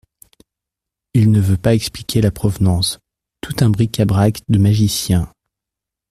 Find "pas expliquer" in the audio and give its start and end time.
1.57-2.21